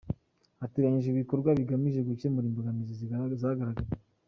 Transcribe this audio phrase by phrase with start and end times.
[0.61, 2.93] Hateganyijwe ibikorwa bigamije gukemura imbogamizi
[3.41, 3.79] zagaragaye.